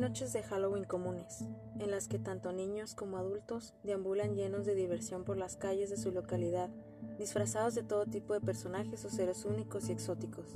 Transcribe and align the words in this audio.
noches 0.00 0.32
de 0.32 0.42
Halloween 0.42 0.84
comunes, 0.84 1.44
en 1.78 1.90
las 1.90 2.08
que 2.08 2.18
tanto 2.18 2.52
niños 2.52 2.94
como 2.94 3.18
adultos 3.18 3.74
deambulan 3.82 4.34
llenos 4.34 4.64
de 4.64 4.74
diversión 4.74 5.24
por 5.24 5.36
las 5.36 5.56
calles 5.56 5.90
de 5.90 5.98
su 5.98 6.10
localidad, 6.10 6.70
disfrazados 7.18 7.74
de 7.74 7.82
todo 7.82 8.06
tipo 8.06 8.32
de 8.32 8.40
personajes 8.40 9.04
o 9.04 9.10
seres 9.10 9.44
únicos 9.44 9.88
y 9.88 9.92
exóticos, 9.92 10.54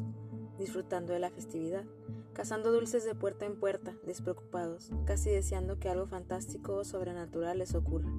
disfrutando 0.59 1.13
de 1.13 1.19
la 1.19 1.31
festividad, 1.31 1.85
cazando 2.33 2.73
dulces 2.73 3.05
de 3.05 3.15
puerta 3.15 3.45
en 3.45 3.61
puerta, 3.61 3.95
despreocupados, 4.07 4.91
casi 5.05 5.29
deseando 5.29 5.79
que 5.79 5.91
algo 5.91 6.07
fantástico 6.07 6.77
o 6.77 6.85
sobrenatural 6.85 7.59
les 7.59 7.75
ocurra. 7.75 8.11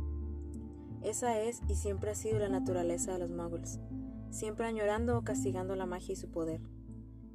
Esa 1.02 1.42
es 1.42 1.60
y 1.68 1.74
siempre 1.74 2.12
ha 2.12 2.16
sido 2.16 2.38
la 2.38 2.50
naturaleza 2.50 3.14
de 3.14 3.20
los 3.20 3.32
muggles, 3.32 3.80
siempre 4.30 4.68
añorando 4.68 5.18
o 5.18 5.24
castigando 5.24 5.76
la 5.76 5.88
magia 5.88 6.14
y 6.14 6.18
su 6.18 6.30
poder. 6.30 6.62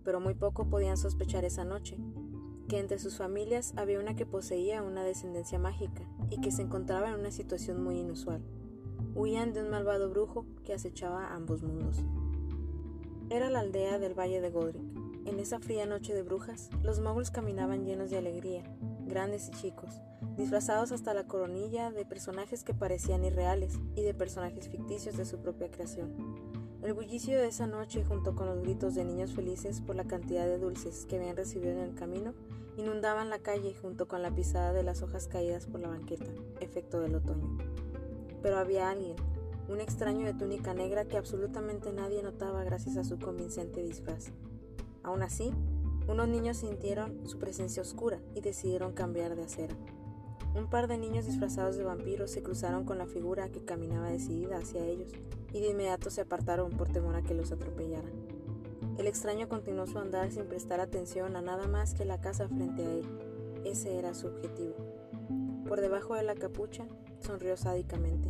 Pero 0.04 0.20
muy 0.20 0.34
poco 0.34 0.70
podían 0.70 0.96
sospechar 0.96 1.44
esa 1.44 1.64
noche, 1.64 1.98
que 2.70 2.78
entre 2.78 3.00
sus 3.00 3.16
familias 3.16 3.74
había 3.76 3.98
una 3.98 4.14
que 4.14 4.26
poseía 4.26 4.80
una 4.84 5.02
descendencia 5.02 5.58
mágica 5.58 6.04
y 6.30 6.40
que 6.40 6.52
se 6.52 6.62
encontraba 6.62 7.08
en 7.08 7.18
una 7.18 7.32
situación 7.32 7.82
muy 7.82 7.98
inusual. 7.98 8.44
Huían 9.16 9.52
de 9.52 9.60
un 9.60 9.70
malvado 9.70 10.08
brujo 10.08 10.46
que 10.64 10.72
acechaba 10.72 11.34
ambos 11.34 11.64
mundos. 11.64 12.04
Era 13.28 13.50
la 13.50 13.58
aldea 13.58 13.98
del 13.98 14.16
Valle 14.16 14.40
de 14.40 14.50
Godric. 14.50 14.84
En 15.26 15.40
esa 15.40 15.58
fría 15.58 15.84
noche 15.84 16.14
de 16.14 16.22
brujas, 16.22 16.70
los 16.84 17.00
muggles 17.00 17.32
caminaban 17.32 17.84
llenos 17.84 18.08
de 18.08 18.18
alegría, 18.18 18.62
grandes 19.04 19.48
y 19.48 19.50
chicos, 19.50 20.00
disfrazados 20.36 20.92
hasta 20.92 21.12
la 21.12 21.26
coronilla 21.26 21.90
de 21.90 22.04
personajes 22.04 22.62
que 22.62 22.72
parecían 22.72 23.24
irreales 23.24 23.80
y 23.96 24.02
de 24.02 24.14
personajes 24.14 24.68
ficticios 24.68 25.16
de 25.16 25.24
su 25.24 25.38
propia 25.42 25.72
creación. 25.72 26.29
El 26.82 26.94
bullicio 26.94 27.38
de 27.38 27.48
esa 27.48 27.66
noche, 27.66 28.06
junto 28.06 28.34
con 28.34 28.46
los 28.46 28.62
gritos 28.62 28.94
de 28.94 29.04
niños 29.04 29.34
felices 29.34 29.82
por 29.82 29.96
la 29.96 30.04
cantidad 30.04 30.46
de 30.46 30.58
dulces 30.58 31.04
que 31.04 31.16
habían 31.16 31.36
recibido 31.36 31.72
en 31.72 31.80
el 31.80 31.94
camino, 31.94 32.32
inundaban 32.78 33.28
la 33.28 33.38
calle 33.40 33.74
junto 33.74 34.08
con 34.08 34.22
la 34.22 34.34
pisada 34.34 34.72
de 34.72 34.82
las 34.82 35.02
hojas 35.02 35.26
caídas 35.26 35.66
por 35.66 35.80
la 35.80 35.88
banqueta, 35.88 36.24
efecto 36.60 37.00
del 37.00 37.16
otoño. 37.16 37.58
Pero 38.42 38.56
había 38.56 38.88
alguien, 38.88 39.14
un 39.68 39.82
extraño 39.82 40.24
de 40.24 40.32
túnica 40.32 40.72
negra 40.72 41.04
que 41.04 41.18
absolutamente 41.18 41.92
nadie 41.92 42.22
notaba 42.22 42.64
gracias 42.64 42.96
a 42.96 43.04
su 43.04 43.18
convincente 43.18 43.82
disfraz. 43.82 44.32
Aún 45.02 45.22
así, 45.22 45.52
unos 46.08 46.28
niños 46.28 46.56
sintieron 46.56 47.28
su 47.28 47.38
presencia 47.38 47.82
oscura 47.82 48.20
y 48.34 48.40
decidieron 48.40 48.94
cambiar 48.94 49.36
de 49.36 49.42
acera. 49.42 49.76
Un 50.54 50.70
par 50.70 50.88
de 50.88 50.96
niños 50.96 51.26
disfrazados 51.26 51.76
de 51.76 51.84
vampiros 51.84 52.30
se 52.30 52.42
cruzaron 52.42 52.86
con 52.86 52.96
la 52.96 53.06
figura 53.06 53.50
que 53.50 53.66
caminaba 53.66 54.08
decidida 54.08 54.56
hacia 54.56 54.86
ellos 54.86 55.12
y 55.52 55.60
de 55.60 55.68
inmediato 55.68 56.10
se 56.10 56.22
apartaron 56.22 56.70
por 56.70 56.88
temor 56.88 57.16
a 57.16 57.22
que 57.22 57.34
los 57.34 57.52
atropellaran. 57.52 58.12
El 58.98 59.06
extraño 59.06 59.48
continuó 59.48 59.86
su 59.86 59.98
andar 59.98 60.30
sin 60.30 60.46
prestar 60.46 60.80
atención 60.80 61.36
a 61.36 61.40
nada 61.40 61.66
más 61.66 61.94
que 61.94 62.04
la 62.04 62.20
casa 62.20 62.48
frente 62.48 62.84
a 62.84 62.92
él. 62.92 63.04
Ese 63.64 63.98
era 63.98 64.14
su 64.14 64.26
objetivo. 64.26 64.74
Por 65.66 65.80
debajo 65.80 66.14
de 66.14 66.22
la 66.22 66.34
capucha, 66.34 66.86
sonrió 67.20 67.56
sádicamente. 67.56 68.28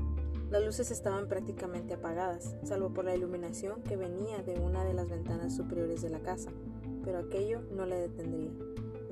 Las 0.50 0.64
luces 0.64 0.90
estaban 0.90 1.28
prácticamente 1.28 1.94
apagadas, 1.94 2.56
salvo 2.64 2.92
por 2.92 3.04
la 3.04 3.14
iluminación 3.14 3.82
que 3.82 3.96
venía 3.96 4.42
de 4.42 4.58
una 4.58 4.84
de 4.84 4.94
las 4.94 5.08
ventanas 5.08 5.54
superiores 5.54 6.02
de 6.02 6.10
la 6.10 6.20
casa, 6.20 6.50
pero 7.04 7.18
aquello 7.18 7.62
no 7.72 7.86
le 7.86 7.96
detendría. 7.96 8.50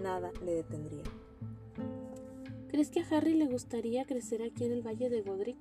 Nada 0.02 0.32
le 0.44 0.54
detendría. 0.54 1.04
¿Crees 2.68 2.90
que 2.90 3.00
a 3.00 3.08
Harry 3.10 3.34
le 3.34 3.46
gustaría 3.46 4.04
crecer 4.04 4.42
aquí 4.42 4.64
en 4.64 4.72
el 4.72 4.86
Valle 4.86 5.08
de 5.08 5.22
Godric? 5.22 5.58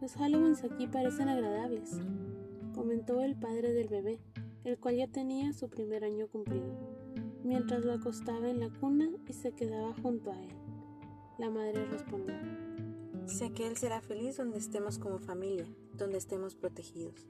Los 0.00 0.14
Halloweens 0.16 0.62
aquí 0.62 0.86
parecen 0.86 1.28
agradables, 1.28 2.00
comentó 2.74 3.22
el 3.22 3.34
padre 3.34 3.72
del 3.72 3.88
bebé, 3.88 4.20
el 4.64 4.78
cual 4.78 4.96
ya 4.96 5.08
tenía 5.08 5.54
su 5.54 5.70
primer 5.70 6.04
año 6.04 6.28
cumplido, 6.28 6.76
mientras 7.42 7.84
lo 7.84 7.94
acostaba 7.94 8.50
en 8.50 8.60
la 8.60 8.68
cuna 8.68 9.08
y 9.26 9.32
se 9.32 9.52
quedaba 9.52 9.94
junto 10.02 10.32
a 10.32 10.42
él. 10.42 10.52
La 11.38 11.50
madre 11.50 11.86
respondió, 11.86 12.34
Sé 13.24 13.52
que 13.52 13.66
él 13.66 13.76
será 13.76 14.02
feliz 14.02 14.36
donde 14.36 14.58
estemos 14.58 14.98
como 14.98 15.18
familia, 15.18 15.66
donde 15.94 16.18
estemos 16.18 16.54
protegidos. 16.54 17.26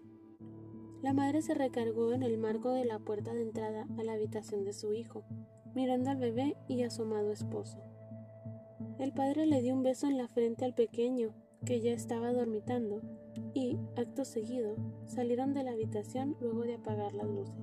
La 1.02 1.12
madre 1.12 1.42
se 1.42 1.54
recargó 1.54 2.12
en 2.12 2.24
el 2.24 2.36
marco 2.36 2.72
de 2.72 2.84
la 2.84 2.98
puerta 2.98 3.32
de 3.32 3.42
entrada 3.42 3.86
a 3.96 4.02
la 4.02 4.14
habitación 4.14 4.64
de 4.64 4.72
su 4.72 4.92
hijo, 4.92 5.24
mirando 5.74 6.10
al 6.10 6.16
bebé 6.16 6.56
y 6.68 6.82
a 6.82 6.90
su 6.90 7.02
amado 7.02 7.30
esposo. 7.30 7.78
El 8.98 9.12
padre 9.12 9.46
le 9.46 9.62
dio 9.62 9.72
un 9.72 9.82
beso 9.82 10.06
en 10.06 10.18
la 10.18 10.26
frente 10.26 10.64
al 10.64 10.74
pequeño, 10.74 11.32
que 11.66 11.80
ya 11.80 11.92
estaba 11.92 12.32
dormitando, 12.32 13.02
y, 13.52 13.76
acto 13.96 14.24
seguido, 14.24 14.76
salieron 15.04 15.52
de 15.52 15.64
la 15.64 15.72
habitación 15.72 16.36
luego 16.40 16.62
de 16.62 16.76
apagar 16.76 17.12
las 17.12 17.26
luces. 17.26 17.54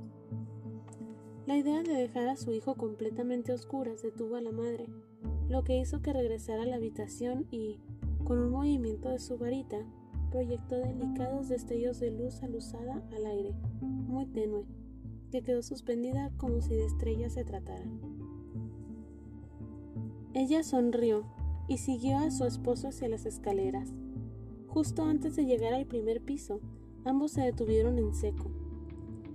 La 1.48 1.58
idea 1.58 1.82
de 1.82 1.94
dejar 1.94 2.28
a 2.28 2.36
su 2.36 2.54
hijo 2.54 2.76
completamente 2.76 3.52
a 3.52 3.56
oscuras 3.56 4.02
detuvo 4.02 4.36
a 4.36 4.42
la 4.42 4.52
madre, 4.52 4.86
lo 5.50 5.64
que 5.64 5.78
hizo 5.78 6.02
que 6.02 6.14
regresara 6.14 6.64
a 6.64 6.66
la 6.66 6.76
habitación 6.76 7.48
y, 7.50 7.80
con 8.24 8.40
un 8.40 8.52
movimiento 8.52 9.10
de 9.10 9.20
su 9.20 9.38
varita, 9.38 9.78
proyectó 10.32 10.78
delicados 10.78 11.48
destellos 11.48 12.00
de 12.00 12.12
luz 12.12 12.44
alusada 12.44 13.04
al 13.16 13.26
aire, 13.26 13.54
muy 13.82 14.26
tenue, 14.26 14.66
que 15.32 15.44
quedó 15.44 15.64
suspendida 15.64 16.32
como 16.38 16.62
si 16.62 16.76
de 16.76 16.86
estrellas 16.86 17.34
se 17.34 17.44
trataran. 17.44 18.00
Ella 20.34 20.64
sonrió 20.64 21.26
y 21.68 21.78
siguió 21.78 22.18
a 22.18 22.32
su 22.32 22.46
esposo 22.46 22.90
hacia 22.90 23.10
las 23.10 23.26
escaleras. 23.26 23.90
Justo 24.68 25.04
antes 25.04 25.36
de 25.36 25.46
llegar 25.46 25.74
al 25.74 25.86
primer 25.86 26.22
piso, 26.22 26.60
ambos 27.06 27.32
se 27.32 27.42
detuvieron 27.42 27.98
en 27.98 28.14
seco. 28.14 28.52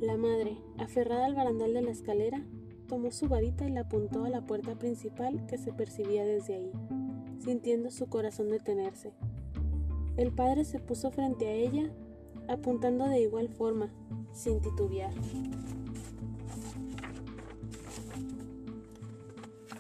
La 0.01 0.17
madre, 0.17 0.59
aferrada 0.79 1.27
al 1.27 1.35
barandal 1.35 1.75
de 1.75 1.83
la 1.83 1.91
escalera, 1.91 2.45
tomó 2.89 3.11
su 3.11 3.29
varita 3.29 3.67
y 3.67 3.71
la 3.71 3.81
apuntó 3.83 4.25
a 4.25 4.31
la 4.31 4.47
puerta 4.47 4.77
principal 4.77 5.47
que 5.47 5.59
se 5.59 5.73
percibía 5.73 6.25
desde 6.25 6.55
ahí, 6.55 6.73
sintiendo 7.39 7.91
su 7.91 8.07
corazón 8.07 8.49
detenerse. 8.49 9.13
El 10.17 10.33
padre 10.33 10.65
se 10.65 10.81
puso 10.81 11.11
frente 11.11 11.47
a 11.47 11.53
ella, 11.53 11.93
apuntando 12.49 13.07
de 13.07 13.21
igual 13.21 13.49
forma, 13.49 13.93
sin 14.33 14.61
titubear. 14.61 15.13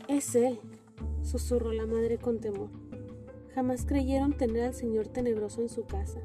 Es 0.07 0.35
él, 0.35 0.59
susurró 1.29 1.73
la 1.73 1.87
madre 1.87 2.19
con 2.19 2.41
temor. 2.41 2.71
Jamás 3.55 3.85
creyeron 3.85 4.33
tener 4.33 4.63
al 4.63 4.75
Señor 4.75 5.09
tenebroso 5.09 5.61
en 5.61 5.69
su 5.69 5.85
casa, 5.85 6.21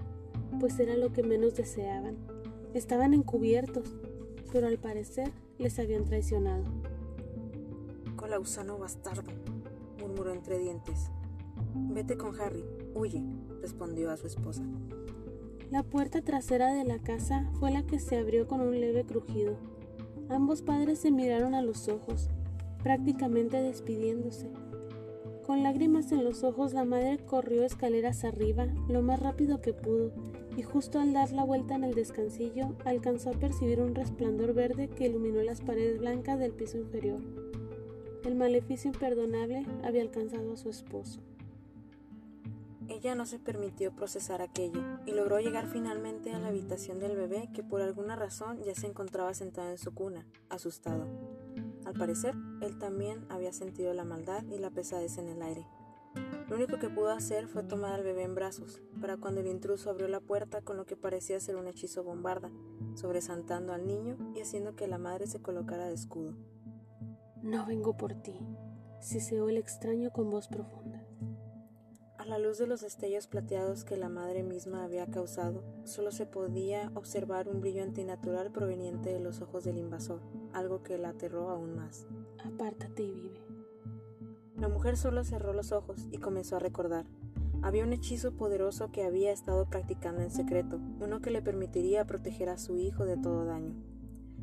pues 0.59 0.79
era 0.79 0.95
lo 0.95 1.11
que 1.11 1.23
menos 1.23 1.55
deseaban. 1.55 2.17
Estaban 2.73 3.13
encubiertos, 3.13 3.95
pero 4.51 4.67
al 4.67 4.77
parecer 4.77 5.31
les 5.57 5.77
habían 5.77 6.05
traicionado. 6.05 6.63
Colausano 8.15 8.77
bastardo, 8.77 9.31
murmuró 9.99 10.31
entre 10.31 10.57
dientes. 10.57 11.09
Vete 11.75 12.17
con 12.17 12.39
Harry, 12.39 12.63
huye, 12.95 13.23
respondió 13.61 14.09
a 14.11 14.17
su 14.17 14.27
esposa. 14.27 14.63
La 15.69 15.83
puerta 15.83 16.21
trasera 16.21 16.73
de 16.73 16.83
la 16.83 16.99
casa 16.99 17.49
fue 17.59 17.71
la 17.71 17.83
que 17.83 17.99
se 17.99 18.17
abrió 18.17 18.47
con 18.47 18.61
un 18.61 18.79
leve 18.79 19.05
crujido. 19.05 19.57
Ambos 20.29 20.61
padres 20.61 20.99
se 20.99 21.11
miraron 21.11 21.55
a 21.55 21.61
los 21.61 21.89
ojos, 21.89 22.29
prácticamente 22.83 23.61
despidiéndose. 23.61 24.51
Con 25.45 25.61
lágrimas 25.61 26.09
en 26.13 26.23
los 26.23 26.45
ojos, 26.45 26.73
la 26.73 26.85
madre 26.85 27.19
corrió 27.25 27.65
escaleras 27.65 28.23
arriba 28.23 28.67
lo 28.87 29.01
más 29.01 29.19
rápido 29.19 29.59
que 29.61 29.73
pudo, 29.73 30.13
y 30.55 30.63
justo 30.63 30.99
al 30.99 31.11
dar 31.11 31.33
la 31.33 31.43
vuelta 31.43 31.75
en 31.75 31.83
el 31.83 31.95
descansillo, 31.95 32.75
alcanzó 32.85 33.31
a 33.31 33.33
percibir 33.33 33.81
un 33.81 33.93
resplandor 33.93 34.53
verde 34.53 34.87
que 34.87 35.07
iluminó 35.07 35.41
las 35.41 35.59
paredes 35.59 35.99
blancas 35.99 36.39
del 36.39 36.53
piso 36.53 36.77
inferior. 36.77 37.19
El 38.23 38.35
maleficio 38.35 38.89
imperdonable 38.89 39.65
había 39.83 40.01
alcanzado 40.01 40.53
a 40.53 40.57
su 40.57 40.69
esposo. 40.69 41.19
Ella 42.87 43.13
no 43.13 43.25
se 43.25 43.37
permitió 43.37 43.91
procesar 43.91 44.41
aquello 44.41 44.81
y 45.05 45.11
logró 45.11 45.39
llegar 45.39 45.67
finalmente 45.67 46.31
a 46.31 46.39
la 46.39 46.47
habitación 46.47 46.99
del 46.99 47.17
bebé 47.17 47.49
que 47.53 47.63
por 47.63 47.81
alguna 47.81 48.15
razón 48.15 48.63
ya 48.63 48.75
se 48.75 48.87
encontraba 48.87 49.33
sentado 49.33 49.71
en 49.71 49.77
su 49.77 49.93
cuna, 49.93 50.25
asustado. 50.49 51.05
Al 51.85 51.93
parecer, 51.93 52.35
él 52.61 52.77
también 52.77 53.25
había 53.29 53.53
sentido 53.53 53.93
la 53.93 54.05
maldad 54.05 54.43
y 54.49 54.57
la 54.57 54.71
pesadez 54.71 55.17
en 55.17 55.27
el 55.27 55.41
aire. 55.41 55.67
Lo 56.49 56.57
único 56.57 56.77
que 56.77 56.89
pudo 56.89 57.09
hacer 57.09 57.47
fue 57.47 57.63
tomar 57.63 57.93
al 57.93 58.03
bebé 58.03 58.23
en 58.23 58.35
brazos, 58.35 58.81
para 59.01 59.17
cuando 59.17 59.41
el 59.41 59.47
intruso 59.47 59.89
abrió 59.89 60.07
la 60.07 60.19
puerta 60.19 60.61
con 60.61 60.77
lo 60.77 60.85
que 60.85 60.95
parecía 60.95 61.39
ser 61.39 61.55
un 61.55 61.67
hechizo 61.67 62.03
bombarda, 62.03 62.51
sobresaltando 62.95 63.73
al 63.73 63.87
niño 63.87 64.17
y 64.35 64.41
haciendo 64.41 64.75
que 64.75 64.87
la 64.87 64.97
madre 64.97 65.27
se 65.27 65.41
colocara 65.41 65.87
de 65.87 65.95
escudo. 65.95 66.35
No 67.41 67.65
vengo 67.65 67.97
por 67.97 68.13
ti, 68.13 68.39
siseó 68.99 69.49
el 69.49 69.57
extraño 69.57 70.11
con 70.11 70.29
voz 70.29 70.47
profunda. 70.47 71.03
A 72.17 72.25
la 72.25 72.37
luz 72.37 72.57
de 72.57 72.67
los 72.67 72.81
destellos 72.81 73.27
plateados 73.27 73.83
que 73.83 73.97
la 73.97 74.07
madre 74.07 74.43
misma 74.43 74.83
había 74.83 75.07
causado, 75.07 75.63
solo 75.83 76.11
se 76.11 76.25
podía 76.25 76.91
observar 76.93 77.49
un 77.49 77.59
brillo 77.59 77.83
antinatural 77.83 78.51
proveniente 78.51 79.11
de 79.11 79.19
los 79.19 79.41
ojos 79.41 79.65
del 79.65 79.77
invasor, 79.77 80.21
algo 80.53 80.83
que 80.83 80.97
la 80.97 81.09
aterró 81.09 81.49
aún 81.49 81.75
más. 81.75 82.07
Apártate 82.43 83.03
y 83.03 83.11
vive. 83.11 83.41
La 84.57 84.69
mujer 84.69 84.97
solo 84.97 85.23
cerró 85.23 85.53
los 85.53 85.71
ojos 85.71 86.07
y 86.11 86.19
comenzó 86.19 86.55
a 86.55 86.59
recordar. 86.59 87.05
Había 87.61 87.83
un 87.83 87.93
hechizo 87.93 88.33
poderoso 88.33 88.91
que 88.91 89.03
había 89.03 89.31
estado 89.31 89.65
practicando 89.65 90.21
en 90.21 90.31
secreto, 90.31 90.79
uno 90.99 91.21
que 91.21 91.31
le 91.31 91.41
permitiría 91.41 92.05
proteger 92.05 92.49
a 92.49 92.57
su 92.57 92.77
hijo 92.77 93.05
de 93.05 93.17
todo 93.17 93.45
daño. 93.45 93.73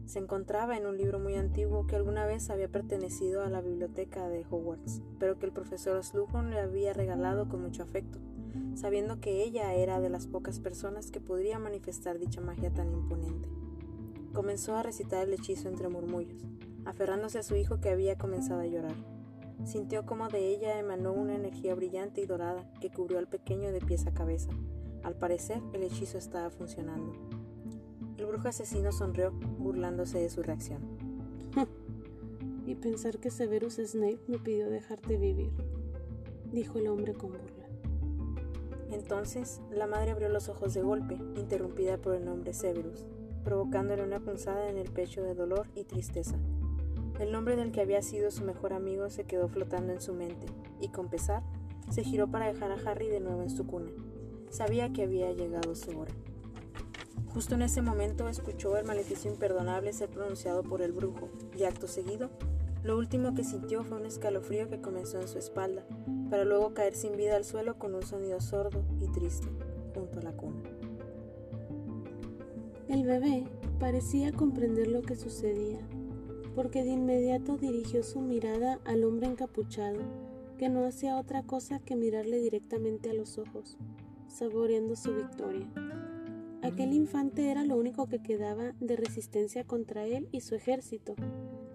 Se 0.06 0.18
encontraba 0.18 0.76
en 0.76 0.86
un 0.86 0.96
libro 0.96 1.20
muy 1.20 1.36
antiguo 1.36 1.86
que 1.86 1.96
alguna 1.96 2.26
vez 2.26 2.50
había 2.50 2.68
pertenecido 2.68 3.44
a 3.44 3.48
la 3.48 3.60
biblioteca 3.60 4.28
de 4.28 4.44
Hogwarts, 4.50 5.02
pero 5.18 5.38
que 5.38 5.46
el 5.46 5.52
profesor 5.52 6.02
Slughorn 6.02 6.50
le 6.50 6.60
había 6.60 6.92
regalado 6.92 7.48
con 7.48 7.62
mucho 7.62 7.82
afecto, 7.82 8.18
sabiendo 8.74 9.20
que 9.20 9.44
ella 9.44 9.72
era 9.74 10.00
de 10.00 10.10
las 10.10 10.26
pocas 10.26 10.58
personas 10.58 11.10
que 11.10 11.20
podría 11.20 11.58
manifestar 11.58 12.18
dicha 12.18 12.40
magia 12.40 12.74
tan 12.74 12.90
imponente. 12.90 13.48
Comenzó 14.32 14.76
a 14.76 14.82
recitar 14.82 15.26
el 15.26 15.34
hechizo 15.34 15.68
entre 15.68 15.88
murmullos, 15.88 16.42
aferrándose 16.84 17.38
a 17.38 17.42
su 17.42 17.56
hijo 17.56 17.80
que 17.80 17.90
había 17.90 18.16
comenzado 18.16 18.60
a 18.60 18.66
llorar. 18.66 18.94
Sintió 19.64 20.06
como 20.06 20.28
de 20.28 20.48
ella 20.48 20.78
emanó 20.78 21.12
una 21.12 21.34
energía 21.34 21.74
brillante 21.74 22.20
y 22.20 22.26
dorada 22.26 22.70
que 22.80 22.90
cubrió 22.90 23.18
al 23.18 23.28
pequeño 23.28 23.72
de 23.72 23.80
pies 23.80 24.06
a 24.06 24.14
cabeza. 24.14 24.50
Al 25.02 25.14
parecer, 25.14 25.60
el 25.72 25.82
hechizo 25.82 26.18
estaba 26.18 26.50
funcionando. 26.50 27.12
El 28.16 28.26
brujo 28.26 28.48
asesino 28.48 28.92
sonrió, 28.92 29.32
burlándose 29.32 30.18
de 30.18 30.30
su 30.30 30.42
reacción. 30.42 30.80
y 32.66 32.74
pensar 32.74 33.18
que 33.18 33.30
Severus 33.30 33.76
Snape 33.76 34.20
me 34.28 34.38
pidió 34.38 34.70
dejarte 34.70 35.16
vivir, 35.16 35.50
dijo 36.52 36.78
el 36.78 36.88
hombre 36.88 37.14
con 37.14 37.32
burla. 37.32 37.66
Entonces, 38.90 39.60
la 39.70 39.86
madre 39.86 40.10
abrió 40.10 40.28
los 40.28 40.48
ojos 40.48 40.74
de 40.74 40.82
golpe, 40.82 41.14
interrumpida 41.36 41.98
por 41.98 42.14
el 42.14 42.24
nombre 42.24 42.52
Severus, 42.52 43.06
provocándole 43.44 44.02
una 44.02 44.20
punzada 44.20 44.68
en 44.68 44.78
el 44.78 44.90
pecho 44.90 45.22
de 45.22 45.34
dolor 45.34 45.66
y 45.74 45.84
tristeza. 45.84 46.36
El 47.18 47.32
nombre 47.32 47.56
del 47.56 47.70
que 47.70 47.80
había 47.80 48.02
sido 48.02 48.30
su 48.30 48.44
mejor 48.44 48.72
amigo 48.72 49.10
se 49.10 49.24
quedó 49.24 49.48
flotando 49.48 49.92
en 49.92 50.00
su 50.00 50.14
mente, 50.14 50.46
y 50.80 50.88
con 50.88 51.08
pesar, 51.08 51.42
se 51.90 52.02
giró 52.02 52.30
para 52.30 52.46
dejar 52.46 52.72
a 52.72 52.90
Harry 52.90 53.08
de 53.08 53.20
nuevo 53.20 53.42
en 53.42 53.50
su 53.50 53.66
cuna. 53.66 53.90
Sabía 54.48 54.92
que 54.92 55.02
había 55.02 55.32
llegado 55.32 55.74
su 55.74 55.90
hora. 55.98 56.12
Justo 57.34 57.54
en 57.54 57.62
ese 57.62 57.82
momento 57.82 58.28
escuchó 58.28 58.76
el 58.76 58.86
maleficio 58.86 59.30
imperdonable 59.30 59.92
ser 59.92 60.08
pronunciado 60.08 60.62
por 60.62 60.82
el 60.82 60.92
brujo, 60.92 61.28
y 61.56 61.64
acto 61.64 61.86
seguido, 61.86 62.30
lo 62.82 62.96
último 62.96 63.34
que 63.34 63.44
sintió 63.44 63.84
fue 63.84 63.98
un 63.98 64.06
escalofrío 64.06 64.70
que 64.70 64.80
comenzó 64.80 65.20
en 65.20 65.28
su 65.28 65.38
espalda, 65.38 65.84
para 66.30 66.44
luego 66.44 66.72
caer 66.72 66.94
sin 66.94 67.16
vida 67.16 67.36
al 67.36 67.44
suelo 67.44 67.78
con 67.78 67.94
un 67.94 68.02
sonido 68.02 68.40
sordo 68.40 68.82
y 68.98 69.08
triste, 69.08 69.48
junto 69.94 70.20
a 70.20 70.22
la 70.22 70.32
cuna. 70.32 70.62
El 72.90 73.04
bebé 73.04 73.44
parecía 73.78 74.32
comprender 74.32 74.88
lo 74.88 75.02
que 75.02 75.14
sucedía, 75.14 75.78
porque 76.56 76.82
de 76.82 76.90
inmediato 76.90 77.56
dirigió 77.56 78.02
su 78.02 78.20
mirada 78.20 78.80
al 78.84 79.04
hombre 79.04 79.28
encapuchado, 79.28 80.00
que 80.58 80.68
no 80.68 80.84
hacía 80.84 81.16
otra 81.16 81.44
cosa 81.44 81.78
que 81.78 81.94
mirarle 81.94 82.40
directamente 82.40 83.08
a 83.08 83.14
los 83.14 83.38
ojos, 83.38 83.78
saboreando 84.26 84.96
su 84.96 85.14
victoria. 85.14 85.68
Aquel 86.62 86.92
infante 86.92 87.52
era 87.52 87.64
lo 87.64 87.76
único 87.76 88.08
que 88.08 88.24
quedaba 88.24 88.72
de 88.80 88.96
resistencia 88.96 89.62
contra 89.62 90.04
él 90.04 90.28
y 90.32 90.40
su 90.40 90.56
ejército. 90.56 91.14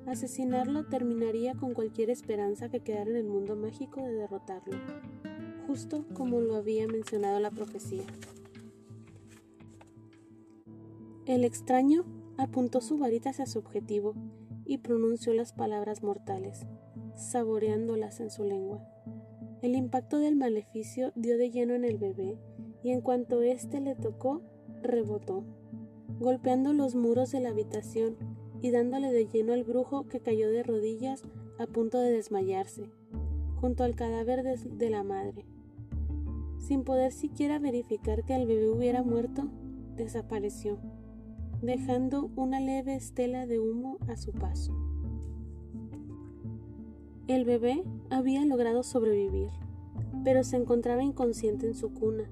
Asesinarlo 0.05 0.85
terminaría 0.87 1.53
con 1.53 1.73
cualquier 1.73 2.09
esperanza 2.09 2.67
que 2.67 2.81
quedara 2.81 3.09
en 3.09 3.15
el 3.15 3.27
mundo 3.29 3.55
mágico 3.55 4.03
de 4.03 4.11
derrotarlo, 4.11 4.77
justo 5.65 6.05
como 6.13 6.41
lo 6.41 6.57
había 6.57 6.87
mencionado 6.87 7.39
la 7.39 7.51
profecía. 7.51 8.03
El 11.25 11.43
extraño 11.43 12.05
apuntó 12.37 12.81
su 12.81 12.99
varita 12.99 13.31
hacia 13.31 13.47
su 13.47 13.57
objetivo 13.57 14.13
y 14.63 14.77
pronunció 14.77 15.33
las 15.33 15.53
palabras 15.53 16.03
mortales, 16.03 16.67
saboreándolas 17.15 18.19
en 18.19 18.29
su 18.29 18.43
lengua. 18.43 18.87
El 19.63 19.75
impacto 19.75 20.19
del 20.19 20.35
maleficio 20.35 21.11
dio 21.15 21.37
de 21.39 21.49
lleno 21.49 21.73
en 21.73 21.83
el 21.83 21.97
bebé, 21.97 22.37
y 22.83 22.91
en 22.91 23.01
cuanto 23.01 23.41
éste 23.41 23.81
le 23.81 23.95
tocó, 23.95 24.43
rebotó, 24.83 25.43
golpeando 26.19 26.73
los 26.73 26.93
muros 26.93 27.31
de 27.31 27.39
la 27.39 27.49
habitación 27.49 28.15
y 28.61 28.69
dándole 28.69 29.11
de 29.11 29.27
lleno 29.27 29.53
al 29.53 29.63
brujo 29.63 30.07
que 30.07 30.19
cayó 30.19 30.51
de 30.51 30.61
rodillas 30.61 31.23
a 31.57 31.65
punto 31.65 31.99
de 31.99 32.11
desmayarse, 32.11 32.91
junto 33.59 33.83
al 33.83 33.95
cadáver 33.95 34.43
de, 34.43 34.89
la 34.91 35.01
madre. 35.01 35.45
Sin 36.59 36.83
poder 36.83 37.11
siquiera 37.11 37.57
verificar 37.57 38.23
que 38.23 38.35
el 38.35 38.45
bebé 38.45 38.69
hubiera 38.69 39.01
muerto, 39.01 39.49
desapareció, 39.95 40.77
dejando 41.61 42.29
una 42.35 42.59
leve 42.59 42.95
estela 42.95 43.45
de 43.45 43.59
humo 43.59 43.97
a 44.07 44.17
su 44.17 44.31
paso. 44.31 44.73
El 47.27 47.43
bebé 47.43 47.83
había 48.09 48.45
logrado 48.45 48.83
sobrevivir, 48.83 49.49
pero 50.23 50.43
se 50.43 50.57
encontraba 50.57 51.03
inconsciente 51.03 51.65
en 51.65 51.73
su 51.73 51.91
cuna, 51.93 52.29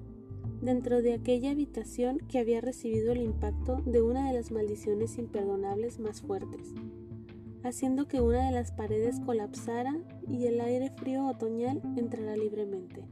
dentro 0.60 1.02
de 1.02 1.14
aquella 1.14 1.50
habitación 1.50 2.18
que 2.18 2.38
había 2.38 2.60
recibido 2.60 3.12
el 3.12 3.20
impacto 3.20 3.82
de 3.84 4.02
una 4.02 4.28
de 4.28 4.34
las 4.34 4.50
maldiciones 4.50 5.18
imperdonables 5.18 5.98
más 5.98 6.22
fuertes, 6.22 6.72
haciendo 7.64 8.06
que 8.06 8.20
una 8.20 8.46
de 8.46 8.52
las 8.52 8.72
paredes 8.72 9.20
colapsara 9.20 9.94
y 10.28 10.46
el 10.46 10.60
aire 10.60 10.90
frío 10.90 11.26
otoñal 11.26 11.82
entrara 11.96 12.36
libremente. 12.36 13.02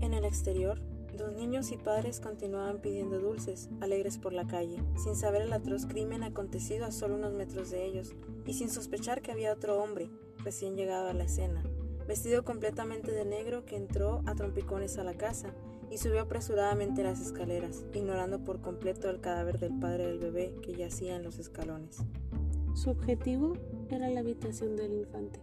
En 0.00 0.14
el 0.14 0.24
exterior, 0.24 0.80
dos 1.16 1.32
niños 1.32 1.72
y 1.72 1.76
padres 1.76 2.20
continuaban 2.20 2.80
pidiendo 2.80 3.18
dulces, 3.18 3.68
alegres 3.80 4.18
por 4.18 4.32
la 4.32 4.46
calle, 4.46 4.82
sin 4.96 5.16
saber 5.16 5.42
el 5.42 5.52
atroz 5.52 5.86
crimen 5.86 6.22
acontecido 6.22 6.86
a 6.86 6.92
solo 6.92 7.16
unos 7.16 7.32
metros 7.32 7.70
de 7.70 7.84
ellos, 7.84 8.14
y 8.46 8.54
sin 8.54 8.70
sospechar 8.70 9.22
que 9.22 9.32
había 9.32 9.52
otro 9.52 9.82
hombre, 9.82 10.10
recién 10.44 10.76
llegado 10.76 11.08
a 11.08 11.14
la 11.14 11.24
escena, 11.24 11.62
vestido 12.06 12.44
completamente 12.44 13.12
de 13.12 13.24
negro 13.24 13.64
que 13.64 13.76
entró 13.76 14.22
a 14.26 14.34
trompicones 14.34 14.98
a 14.98 15.04
la 15.04 15.14
casa 15.14 15.54
y 15.90 15.98
subió 15.98 16.22
apresuradamente 16.22 17.02
las 17.02 17.20
escaleras, 17.20 17.84
ignorando 17.92 18.42
por 18.44 18.60
completo 18.60 19.10
el 19.10 19.20
cadáver 19.20 19.58
del 19.58 19.78
padre 19.78 20.06
del 20.06 20.18
bebé 20.18 20.54
que 20.62 20.74
yacía 20.74 21.16
en 21.16 21.22
los 21.22 21.38
escalones. 21.38 21.98
Su 22.74 22.90
objetivo 22.90 23.52
era 23.90 24.08
la 24.08 24.20
habitación 24.20 24.76
del 24.76 24.94
infante. 24.94 25.40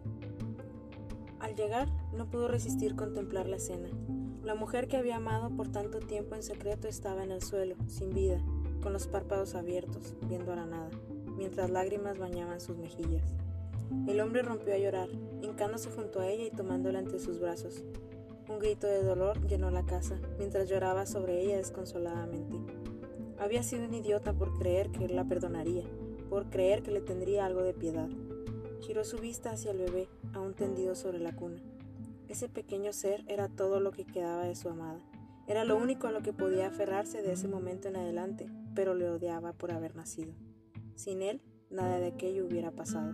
Al 1.40 1.56
llegar, 1.56 1.88
no 2.14 2.30
pudo 2.30 2.48
resistir 2.48 2.96
contemplar 2.96 3.48
la 3.48 3.58
escena. 3.58 3.90
La 4.44 4.56
mujer 4.56 4.88
que 4.88 4.96
había 4.96 5.18
amado 5.18 5.50
por 5.50 5.70
tanto 5.70 6.00
tiempo 6.00 6.34
en 6.34 6.44
secreto 6.44 6.88
estaba 6.88 7.24
en 7.24 7.32
el 7.32 7.42
suelo, 7.42 7.76
sin 7.88 8.14
vida, 8.14 8.42
con 8.82 8.94
los 8.94 9.08
párpados 9.08 9.54
abiertos, 9.54 10.16
viendo 10.30 10.54
a 10.54 10.56
la 10.56 10.66
nada, 10.66 10.90
mientras 11.36 11.70
lágrimas 11.70 12.18
bañaban 12.18 12.62
sus 12.62 12.78
mejillas. 12.78 13.34
El 14.08 14.22
hombre 14.22 14.42
rompió 14.42 14.74
a 14.74 14.78
llorar, 14.78 15.10
hincándose 15.42 15.90
junto 15.92 16.22
a 16.22 16.28
ella 16.30 16.46
y 16.46 16.52
tomándola 16.52 17.00
entre 17.00 17.20
sus 17.20 17.40
brazos. 17.40 17.84
Un 18.48 18.60
grito 18.60 18.88
de 18.88 19.04
dolor 19.04 19.46
llenó 19.46 19.72
la 19.72 19.86
casa, 19.86 20.18
mientras 20.38 20.70
lloraba 20.70 21.06
sobre 21.06 21.42
ella 21.42 21.58
desconsoladamente. 21.58 22.56
Había 23.40 23.62
sido 23.62 23.86
un 23.86 23.94
idiota 23.94 24.34
por 24.34 24.58
creer 24.58 24.90
que 24.90 25.10
la 25.10 25.26
perdonaría, 25.26 25.84
por 26.30 26.50
creer 26.50 26.82
que 26.82 26.92
le 26.92 27.02
tendría 27.02 27.46
algo 27.46 27.62
de 27.62 27.74
piedad. 27.74 28.10
Giró 28.82 29.04
su 29.04 29.18
vista 29.18 29.52
hacia 29.52 29.72
el 29.72 29.80
bebé, 29.80 30.08
aún 30.34 30.54
tendido 30.54 30.96
sobre 30.96 31.20
la 31.20 31.36
cuna. 31.36 31.62
Ese 32.30 32.48
pequeño 32.48 32.94
ser 32.94 33.26
era 33.28 33.50
todo 33.50 33.80
lo 33.80 33.92
que 33.92 34.06
quedaba 34.06 34.44
de 34.44 34.56
su 34.56 34.70
amada. 34.70 35.02
Era 35.48 35.66
lo 35.66 35.76
único 35.78 36.06
a 36.06 36.12
lo 36.12 36.22
que 36.22 36.32
podía 36.32 36.68
aferrarse 36.68 37.24
de 37.24 37.34
ese 37.34 37.48
momento 37.48 37.88
en 37.88 37.96
adelante, 37.96 38.48
pero 38.76 38.94
le 38.94 39.10
odiaba 39.10 39.52
por 39.54 39.72
haber 39.72 39.96
nacido. 39.96 40.36
Sin 40.94 41.24
él, 41.24 41.42
nada 41.72 42.00
de 42.00 42.08
aquello 42.08 42.46
hubiera 42.46 42.70
pasado. 42.70 43.14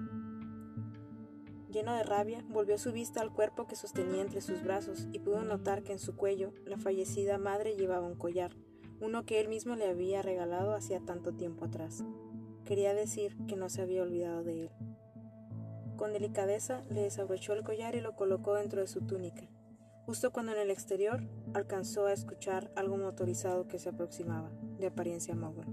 Lleno 1.71 1.93
de 1.93 2.03
rabia, 2.03 2.43
volvió 2.49 2.77
su 2.77 2.91
vista 2.91 3.21
al 3.21 3.31
cuerpo 3.31 3.67
que 3.67 3.77
sostenía 3.77 4.21
entre 4.21 4.41
sus 4.41 4.61
brazos 4.61 5.07
y 5.13 5.19
pudo 5.19 5.43
notar 5.43 5.83
que 5.83 5.93
en 5.93 5.99
su 5.99 6.17
cuello 6.17 6.53
la 6.65 6.77
fallecida 6.77 7.37
madre 7.37 7.75
llevaba 7.75 8.05
un 8.05 8.15
collar, 8.15 8.51
uno 8.99 9.25
que 9.25 9.39
él 9.39 9.47
mismo 9.47 9.75
le 9.75 9.87
había 9.87 10.21
regalado 10.21 10.73
hacía 10.73 10.99
tanto 10.99 11.33
tiempo 11.33 11.65
atrás. 11.65 12.03
Quería 12.65 12.93
decir 12.93 13.37
que 13.47 13.55
no 13.55 13.69
se 13.69 13.81
había 13.81 14.03
olvidado 14.03 14.43
de 14.43 14.63
él. 14.63 14.69
Con 15.97 16.13
delicadeza 16.13 16.81
le 16.89 17.01
desabrochó 17.01 17.53
el 17.53 17.63
collar 17.63 17.95
y 17.95 18.01
lo 18.01 18.15
colocó 18.15 18.55
dentro 18.55 18.81
de 18.81 18.87
su 18.87 19.01
túnica, 19.01 19.43
justo 20.05 20.31
cuando 20.31 20.51
en 20.51 20.59
el 20.59 20.71
exterior 20.71 21.23
alcanzó 21.53 22.05
a 22.05 22.13
escuchar 22.13 22.71
algo 22.75 22.97
motorizado 22.97 23.67
que 23.67 23.79
se 23.79 23.89
aproximaba, 23.89 24.51
de 24.79 24.87
apariencia 24.87 25.35
mogul. 25.35 25.65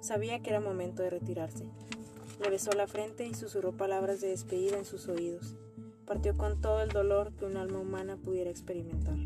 Sabía 0.00 0.40
que 0.40 0.50
era 0.50 0.60
momento 0.60 1.02
de 1.02 1.10
retirarse, 1.10 1.64
le 2.42 2.50
besó 2.50 2.72
la 2.72 2.86
frente 2.86 3.26
y 3.26 3.34
susurró 3.34 3.76
palabras 3.76 4.20
de 4.20 4.28
despedida 4.28 4.76
en 4.76 4.84
sus 4.84 5.08
oídos. 5.08 5.56
Partió 6.06 6.36
con 6.36 6.60
todo 6.60 6.82
el 6.82 6.88
dolor 6.88 7.32
que 7.34 7.44
un 7.44 7.56
alma 7.56 7.78
humana 7.78 8.16
pudiera 8.16 8.50
experimentar. 8.50 9.16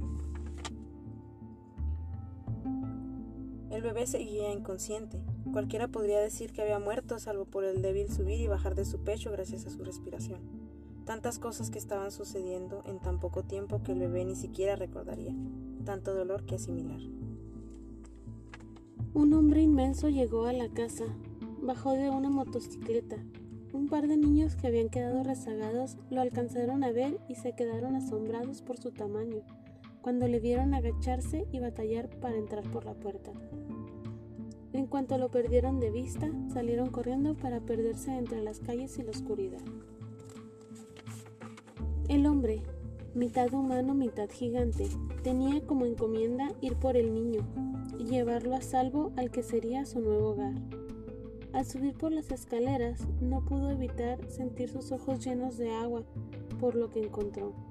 El 3.77 3.83
bebé 3.83 4.07
seguía 4.07 4.51
inconsciente. 4.55 5.21
Cualquiera 5.53 5.87
podría 5.87 6.19
decir 6.19 6.51
que 6.51 6.63
había 6.63 6.79
muerto, 6.79 7.19
salvo 7.19 7.45
por 7.45 7.63
el 7.63 7.83
débil 7.83 8.09
subir 8.09 8.41
y 8.41 8.47
bajar 8.47 8.75
de 8.75 8.87
su 8.87 9.01
pecho 9.01 9.31
gracias 9.31 9.67
a 9.67 9.71
su 9.71 9.85
respiración. 9.85 10.41
Tantas 11.05 11.39
cosas 11.39 11.69
que 11.69 11.79
estaban 11.79 12.11
sucediendo 12.11 12.83
en 12.87 13.01
tan 13.01 13.21
poco 13.21 13.43
tiempo 13.43 13.83
que 13.83 13.93
el 13.93 13.99
bebé 13.99 14.25
ni 14.25 14.35
siquiera 14.35 14.77
recordaría. 14.77 15.35
Tanto 15.85 16.15
dolor 16.15 16.47
que 16.47 16.55
asimilar. 16.55 17.01
Un 19.13 19.35
hombre 19.35 19.61
inmenso 19.61 20.09
llegó 20.09 20.47
a 20.47 20.55
la 20.55 20.71
casa, 20.71 21.05
bajó 21.61 21.93
de 21.93 22.09
una 22.09 22.31
motocicleta. 22.31 23.19
Un 23.75 23.89
par 23.91 24.09
de 24.09 24.17
niños 24.17 24.57
que 24.57 24.69
habían 24.69 24.89
quedado 24.89 25.23
rezagados 25.23 25.99
lo 26.09 26.23
alcanzaron 26.23 26.83
a 26.83 26.93
ver 26.93 27.21
y 27.29 27.35
se 27.35 27.53
quedaron 27.53 27.95
asombrados 27.95 28.63
por 28.63 28.79
su 28.79 28.91
tamaño, 28.93 29.43
cuando 30.07 30.29
le 30.29 30.39
vieron 30.39 30.73
agacharse 30.73 31.49
y 31.51 31.59
batallar 31.59 32.09
para 32.21 32.37
entrar 32.37 32.63
por 32.71 32.85
la 32.85 32.95
puerta. 32.95 33.33
En 34.73 34.87
cuanto 34.87 35.19
lo 35.19 35.33
perdieron 35.33 35.81
de 35.81 35.91
vista, 35.91 36.31
salieron 36.53 36.91
corriendo 36.91 37.35
para 37.35 37.59
perderse 37.59 38.17
entre 38.17 38.41
las 38.41 38.61
calles 38.61 38.97
y 38.99 39.03
la 39.03 39.11
oscuridad. 39.11 39.59
El 42.09 42.25
hombre, 42.27 42.63
mitad 43.17 43.53
humano, 43.53 43.95
mitad 43.95 44.31
gigante, 44.31 44.87
tenía 45.25 45.61
como 45.67 45.87
encomienda 45.87 46.53
ir 46.61 46.77
por 46.77 46.97
el 46.97 47.13
niño 47.13 47.45
y 47.99 48.05
llevarlo 48.05 48.55
a 48.55 48.61
salvo 48.61 49.11
al 49.17 49.33
que 49.33 49.43
sería 49.43 49.87
su 49.87 49.99
nuevo 49.99 50.29
hogar. 50.29 50.55
Al 51.53 51.67
subir 51.67 51.95
por 51.95 52.13
las 52.13 52.31
escaleras, 52.31 53.09
no 53.21 53.45
pudo 53.45 53.73
evitar 53.73 54.25
sentir 54.31 54.69
sus 54.69 54.93
ojos 54.93 55.25
llenos 55.25 55.59
de 55.59 55.73
agua 55.73 56.05
por 56.61 56.77
lo 56.77 56.91
que 56.91 57.03
encontró. 57.03 57.66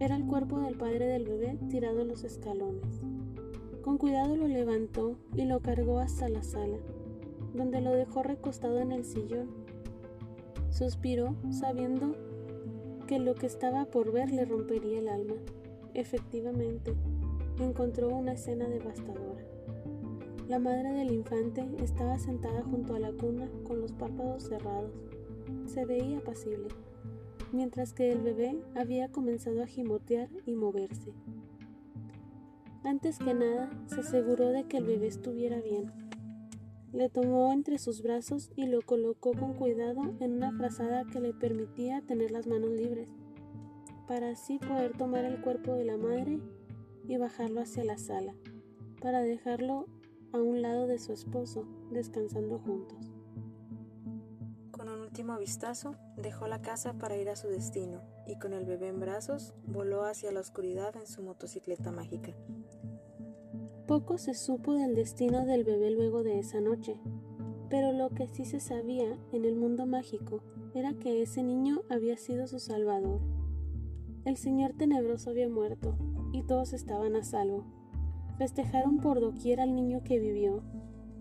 Era 0.00 0.14
el 0.14 0.26
cuerpo 0.26 0.60
del 0.60 0.76
padre 0.76 1.06
del 1.06 1.24
bebé 1.24 1.58
tirado 1.70 2.02
en 2.02 2.08
los 2.08 2.22
escalones. 2.22 3.00
Con 3.82 3.98
cuidado 3.98 4.36
lo 4.36 4.46
levantó 4.46 5.16
y 5.34 5.44
lo 5.44 5.60
cargó 5.60 5.98
hasta 5.98 6.28
la 6.28 6.44
sala, 6.44 6.78
donde 7.52 7.80
lo 7.80 7.90
dejó 7.90 8.22
recostado 8.22 8.78
en 8.78 8.92
el 8.92 9.04
sillón. 9.04 9.48
Suspiró, 10.70 11.34
sabiendo 11.50 12.14
que 13.08 13.18
lo 13.18 13.34
que 13.34 13.46
estaba 13.46 13.86
por 13.86 14.12
ver 14.12 14.30
le 14.30 14.44
rompería 14.44 15.00
el 15.00 15.08
alma. 15.08 15.34
Efectivamente, 15.94 16.94
encontró 17.58 18.08
una 18.10 18.34
escena 18.34 18.68
devastadora. 18.68 19.42
La 20.46 20.60
madre 20.60 20.92
del 20.92 21.10
infante 21.10 21.68
estaba 21.82 22.18
sentada 22.20 22.62
junto 22.62 22.94
a 22.94 23.00
la 23.00 23.10
cuna 23.10 23.48
con 23.64 23.80
los 23.80 23.92
párpados 23.92 24.44
cerrados. 24.44 24.92
Se 25.66 25.84
veía 25.84 26.18
apacible, 26.18 26.68
mientras 27.52 27.92
que 27.92 28.10
el 28.12 28.20
bebé 28.20 28.58
había 28.74 29.10
comenzado 29.10 29.62
a 29.62 29.66
gimotear 29.66 30.28
y 30.46 30.54
moverse. 30.54 31.12
Antes 32.84 33.18
que 33.18 33.34
nada, 33.34 33.70
se 33.86 34.00
aseguró 34.00 34.48
de 34.48 34.64
que 34.64 34.78
el 34.78 34.84
bebé 34.84 35.08
estuviera 35.08 35.60
bien. 35.60 35.92
Le 36.92 37.08
tomó 37.08 37.52
entre 37.52 37.78
sus 37.78 38.02
brazos 38.02 38.50
y 38.56 38.66
lo 38.66 38.80
colocó 38.82 39.32
con 39.32 39.54
cuidado 39.54 40.14
en 40.20 40.32
una 40.32 40.52
frazada 40.52 41.04
que 41.04 41.20
le 41.20 41.34
permitía 41.34 42.00
tener 42.02 42.30
las 42.30 42.46
manos 42.46 42.70
libres, 42.70 43.10
para 44.06 44.30
así 44.30 44.58
poder 44.58 44.96
tomar 44.96 45.24
el 45.24 45.40
cuerpo 45.42 45.74
de 45.74 45.84
la 45.84 45.98
madre 45.98 46.40
y 47.06 47.16
bajarlo 47.18 47.60
hacia 47.60 47.84
la 47.84 47.98
sala, 47.98 48.34
para 49.02 49.20
dejarlo 49.20 49.86
a 50.32 50.38
un 50.38 50.62
lado 50.62 50.86
de 50.86 50.98
su 50.98 51.12
esposo, 51.12 51.66
descansando 51.90 52.58
juntos. 52.58 53.07
Último 55.18 55.36
vistazo, 55.40 55.96
dejó 56.16 56.46
la 56.46 56.62
casa 56.62 56.92
para 56.92 57.16
ir 57.16 57.28
a 57.28 57.34
su 57.34 57.48
destino 57.48 58.02
y 58.28 58.38
con 58.38 58.52
el 58.52 58.64
bebé 58.64 58.86
en 58.86 59.00
brazos 59.00 59.52
voló 59.66 60.04
hacia 60.04 60.30
la 60.30 60.38
oscuridad 60.38 60.94
en 60.94 61.08
su 61.08 61.24
motocicleta 61.24 61.90
mágica. 61.90 62.34
Poco 63.88 64.16
se 64.18 64.34
supo 64.34 64.74
del 64.74 64.94
destino 64.94 65.44
del 65.44 65.64
bebé 65.64 65.90
luego 65.90 66.22
de 66.22 66.38
esa 66.38 66.60
noche, 66.60 67.00
pero 67.68 67.90
lo 67.90 68.10
que 68.10 68.28
sí 68.28 68.44
se 68.44 68.60
sabía 68.60 69.18
en 69.32 69.44
el 69.44 69.56
mundo 69.56 69.86
mágico 69.86 70.40
era 70.72 70.94
que 70.94 71.20
ese 71.20 71.42
niño 71.42 71.82
había 71.90 72.16
sido 72.16 72.46
su 72.46 72.60
salvador. 72.60 73.20
El 74.24 74.36
señor 74.36 74.74
tenebroso 74.74 75.30
había 75.30 75.48
muerto 75.48 75.98
y 76.32 76.44
todos 76.44 76.72
estaban 76.72 77.16
a 77.16 77.24
salvo. 77.24 77.64
Festejaron 78.38 78.98
por 78.98 79.20
doquier 79.20 79.58
al 79.58 79.74
niño 79.74 80.00
que 80.04 80.20
vivió, 80.20 80.62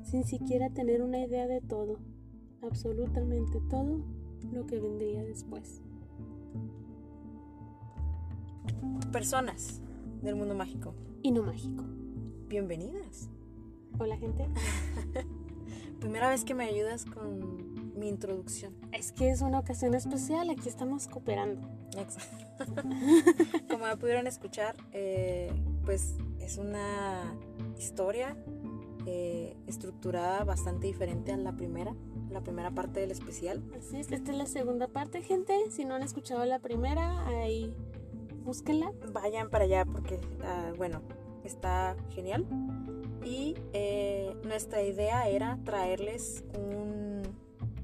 sin 0.03 0.23
siquiera 0.23 0.69
tener 0.69 1.01
una 1.01 1.19
idea 1.19 1.47
de 1.47 1.61
todo, 1.61 1.97
absolutamente 2.61 3.59
todo 3.69 4.01
lo 4.51 4.65
que 4.65 4.79
vendría 4.79 5.23
después. 5.23 5.81
Personas 9.11 9.81
del 10.21 10.35
mundo 10.35 10.55
mágico. 10.55 10.93
Y 11.23 11.31
no 11.31 11.43
mágico. 11.43 11.83
Bienvenidas. 12.47 13.29
Hola 13.99 14.17
gente. 14.17 14.47
Primera 15.99 16.29
vez 16.29 16.45
que 16.45 16.53
me 16.53 16.65
ayudas 16.65 17.05
con 17.05 17.97
mi 17.97 18.07
introducción. 18.07 18.75
Es 18.91 19.11
que 19.11 19.31
es 19.31 19.41
una 19.41 19.59
ocasión 19.59 19.95
especial, 19.95 20.49
aquí 20.49 20.69
estamos 20.69 21.07
cooperando. 21.07 21.67
Exacto. 21.97 22.83
Como 23.69 23.97
pudieron 23.97 24.27
escuchar, 24.27 24.75
eh, 24.91 25.51
pues 25.83 26.15
es 26.39 26.57
una 26.57 27.33
historia 27.77 28.37
eh, 29.09 29.55
estructurada 29.67 30.43
bastante 30.43 30.85
diferente 30.85 31.31
a 31.31 31.37
la 31.37 31.53
primera, 31.55 31.95
la 32.29 32.41
primera 32.41 32.71
parte 32.71 32.99
del 32.99 33.11
especial. 33.11 33.63
Así 33.77 33.97
es, 33.97 34.11
esta 34.11 34.31
es 34.31 34.37
la 34.37 34.45
segunda 34.45 34.89
parte, 34.89 35.21
gente. 35.21 35.53
Si 35.71 35.85
no 35.85 35.95
han 35.95 36.03
escuchado 36.03 36.43
la 36.43 36.59
primera, 36.59 37.25
ahí 37.25 37.73
búsquenla. 38.43 38.91
Vayan 39.13 39.49
para 39.49 39.63
allá 39.63 39.85
porque, 39.85 40.19
ah, 40.43 40.73
bueno, 40.77 41.01
está 41.45 41.95
genial. 42.09 42.45
Y 43.23 43.55
eh, 43.71 44.35
nuestra 44.43 44.83
idea 44.83 45.29
era 45.29 45.57
traerles 45.63 46.43
un, 46.57 47.21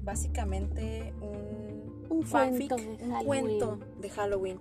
básicamente 0.02 1.14
un, 1.22 2.06
Un 2.10 2.22
fanfic, 2.22 2.68
cuento 2.68 2.76
de 2.76 2.88
un 3.02 3.12
Halloween. 3.12 3.24
cuento 3.24 3.78
de 3.98 4.10
Halloween. 4.10 4.58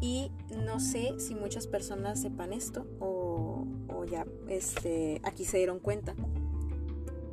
Y 0.00 0.30
no 0.64 0.80
sé 0.80 1.18
si 1.18 1.34
muchas 1.34 1.66
personas 1.66 2.22
sepan 2.22 2.52
esto 2.52 2.86
o 3.00 3.17
ya 4.10 4.26
este, 4.48 5.20
aquí 5.24 5.44
se 5.44 5.58
dieron 5.58 5.78
cuenta. 5.80 6.14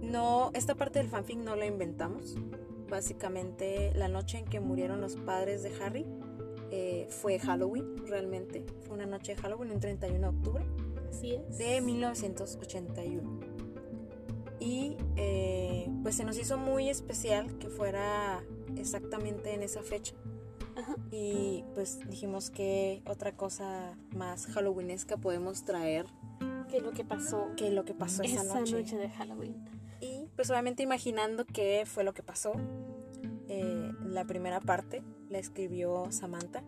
No, 0.01 0.51
esta 0.53 0.75
parte 0.75 0.99
del 0.99 1.09
fanfic 1.09 1.37
no 1.37 1.55
la 1.55 1.65
inventamos. 1.65 2.37
Básicamente 2.89 3.91
la 3.95 4.07
noche 4.07 4.37
en 4.39 4.45
que 4.45 4.59
murieron 4.59 5.01
los 5.01 5.15
padres 5.15 5.63
de 5.63 5.71
Harry 5.81 6.05
eh, 6.71 7.07
fue 7.09 7.39
Halloween, 7.39 8.05
realmente. 8.07 8.65
Fue 8.85 8.95
una 8.95 9.05
noche 9.05 9.35
de 9.35 9.41
Halloween, 9.41 9.71
un 9.71 9.79
31 9.79 10.19
de 10.19 10.37
octubre 10.37 10.65
Así 11.09 11.33
es. 11.33 11.57
de 11.57 11.81
1981. 11.81 13.39
Y 14.59 14.97
eh, 15.15 15.89
pues 16.03 16.15
se 16.15 16.23
nos 16.23 16.37
hizo 16.37 16.57
muy 16.57 16.89
especial 16.89 17.57
que 17.57 17.69
fuera 17.69 18.43
exactamente 18.77 19.53
en 19.53 19.63
esa 19.63 19.81
fecha. 19.81 20.15
Ajá. 20.75 20.95
Y 21.11 21.63
pues 21.73 21.99
dijimos 22.09 22.49
que 22.49 23.01
otra 23.07 23.35
cosa 23.35 23.97
más 24.15 24.47
halloweenesca 24.47 25.17
podemos 25.17 25.63
traer 25.63 26.05
¿Qué 26.75 26.79
es 26.79 26.83
lo 26.83 26.91
que 26.91 27.05
pasó 27.05 27.47
que 27.55 27.71
lo 27.71 27.85
que 27.85 27.93
pasó 27.93 28.21
esa, 28.21 28.41
esa 28.41 28.59
noche. 28.59 28.73
noche 28.81 28.97
de 28.97 29.09
Halloween? 29.09 29.55
Y 30.01 30.27
pues 30.35 30.49
obviamente 30.49 30.83
imaginando 30.83 31.45
qué 31.45 31.83
fue 31.85 32.03
lo 32.03 32.13
que 32.13 32.21
pasó. 32.21 32.51
eh, 33.47 33.91
la 34.03 34.25
primera 34.25 34.59
parte 34.59 35.01
la 35.29 35.37
escribió 35.37 36.11
Samantha. 36.11 36.63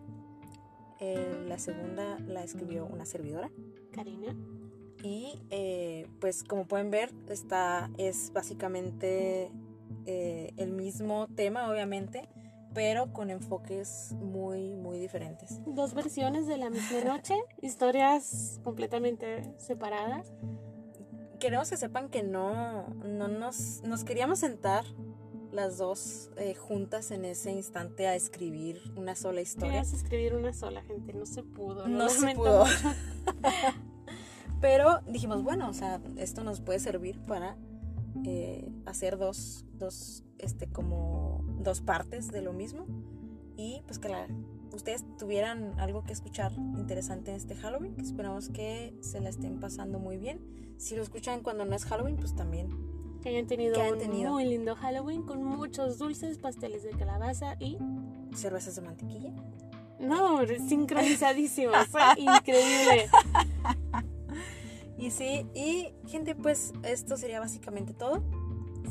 eh, 1.00 1.44
la 1.46 1.58
segunda 1.58 2.18
la 2.20 2.42
escribió 2.42 2.86
una 2.86 3.04
servidora. 3.04 3.50
Karina. 3.92 4.34
Y 5.02 5.40
eh, 5.50 6.06
pues 6.20 6.42
como 6.42 6.66
pueden 6.66 6.90
ver, 6.90 7.12
esta 7.28 7.90
es 7.98 8.32
básicamente 8.32 9.50
eh, 10.06 10.52
el 10.56 10.72
mismo 10.72 11.28
tema, 11.36 11.70
obviamente, 11.70 12.28
pero 12.74 13.12
con 13.12 13.30
enfoques 13.30 14.14
muy, 14.20 14.74
muy 14.74 14.98
diferentes. 14.98 15.60
Dos 15.66 15.94
versiones 15.94 16.46
de 16.46 16.58
la 16.58 16.70
misma 16.70 17.00
noche, 17.04 17.34
historias 17.62 18.60
completamente 18.62 19.54
separadas. 19.58 20.32
Queremos 21.40 21.70
que 21.70 21.76
sepan 21.76 22.08
que 22.08 22.22
no, 22.22 22.88
no 23.04 23.28
nos, 23.28 23.82
nos 23.82 24.04
queríamos 24.04 24.40
sentar 24.40 24.84
las 25.52 25.78
dos 25.78 26.30
eh, 26.36 26.54
juntas 26.54 27.10
en 27.10 27.24
ese 27.24 27.52
instante 27.52 28.06
a 28.06 28.14
escribir 28.14 28.80
una 28.96 29.14
sola 29.14 29.40
historia. 29.40 29.82
Querías 29.82 29.92
escribir 29.92 30.34
una 30.34 30.52
sola, 30.52 30.82
gente, 30.82 31.12
no 31.14 31.26
se 31.26 31.42
pudo. 31.42 31.86
lo 31.86 31.88
No 31.88 32.08
se 32.08 32.34
pudo. 32.34 32.64
Pero 34.60 35.00
dijimos, 35.06 35.42
bueno, 35.42 35.68
o 35.68 35.72
sea, 35.72 36.00
esto 36.16 36.42
nos 36.42 36.60
puede 36.60 36.80
servir 36.80 37.20
para 37.22 37.56
eh, 38.24 38.68
hacer 38.86 39.18
dos, 39.18 39.64
dos, 39.78 40.24
este, 40.38 40.66
como 40.68 41.44
dos 41.60 41.80
partes 41.80 42.28
de 42.30 42.42
lo 42.42 42.52
mismo. 42.52 42.86
Y 43.56 43.82
pues 43.86 43.98
que 43.98 44.08
la- 44.08 44.28
ustedes 44.72 45.04
tuvieran 45.18 45.78
algo 45.80 46.04
que 46.04 46.12
escuchar 46.12 46.52
interesante 46.76 47.30
en 47.32 47.36
este 47.36 47.54
Halloween. 47.56 47.94
que 47.96 48.02
Esperamos 48.02 48.48
que 48.50 48.94
se 49.00 49.20
la 49.20 49.28
estén 49.30 49.58
pasando 49.60 49.98
muy 49.98 50.16
bien. 50.18 50.40
Si 50.78 50.94
lo 50.94 51.02
escuchan 51.02 51.42
cuando 51.42 51.64
no 51.64 51.74
es 51.74 51.84
Halloween, 51.84 52.16
pues 52.16 52.34
también. 52.36 52.68
Que 53.22 53.30
hayan 53.30 53.46
tenido 53.48 53.74
Que 53.74 53.80
hayan 53.82 53.94
un 53.94 53.98
tenido. 54.00 54.32
muy 54.32 54.44
lindo 54.44 54.76
Halloween 54.76 55.22
con 55.22 55.42
muchos 55.42 55.98
dulces, 55.98 56.38
pasteles 56.38 56.84
de 56.84 56.90
calabaza 56.90 57.56
y... 57.58 57.78
Cervezas 58.36 58.76
de 58.76 58.82
mantequilla. 58.82 59.32
No, 59.98 60.38
sincronizadísimos. 60.68 61.88
Fue 61.88 62.00
increíble. 62.16 63.08
Y 65.08 65.10
sí, 65.10 65.46
y 65.54 65.94
gente, 66.06 66.34
pues 66.34 66.74
esto 66.82 67.16
sería 67.16 67.40
básicamente 67.40 67.94
todo. 67.94 68.22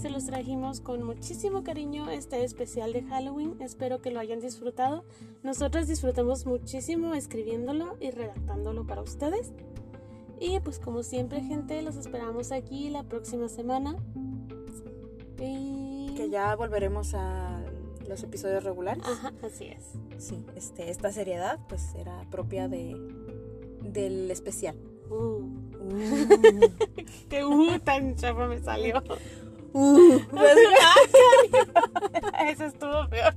Se 0.02 0.10
los 0.10 0.26
trajimos 0.26 0.82
con 0.82 1.04
muchísimo 1.04 1.64
cariño 1.64 2.10
este 2.10 2.44
especial 2.44 2.92
de 2.92 3.04
Halloween. 3.04 3.56
Espero 3.62 4.02
que 4.02 4.10
lo 4.10 4.20
hayan 4.20 4.40
disfrutado. 4.40 5.06
Nosotros 5.44 5.88
disfrutamos 5.88 6.48
muchísimo 6.48 7.14
escribiéndolo 7.14 7.98
y 8.00 8.10
redactándolo 8.10 8.88
para 8.88 9.04
ustedes. 9.04 9.54
Y 10.40 10.60
pues 10.62 10.80
como 10.80 11.04
siempre, 11.04 11.42
gente, 11.42 11.84
los 11.84 11.98
esperamos 11.98 12.52
aquí 12.52 12.90
la 12.90 13.04
próxima 13.04 13.48
semana. 13.48 13.96
Y... 15.40 16.16
Que 16.18 16.32
ya 16.32 16.56
volveremos 16.56 17.14
a 17.14 17.62
los 18.08 18.24
episodios 18.24 18.64
regulares. 18.64 19.04
Ajá, 19.06 19.34
así 19.44 19.66
es. 19.66 19.84
Sí, 20.18 20.44
este, 20.56 20.90
esta 20.90 21.12
seriedad 21.12 21.60
pues 21.70 21.94
era 21.94 22.28
propia 22.32 22.68
de, 22.68 22.96
del 23.84 24.32
especial. 24.32 24.76
Uh, 25.12 25.57
Qué 27.30 27.44
uh, 27.46 27.80
tan 27.80 28.16
chafa 28.16 28.48
me 28.48 28.60
salió. 28.62 29.02
Uh, 29.74 30.20
Eso 32.50 32.66
estuvo 32.66 33.08
peor. 33.10 33.34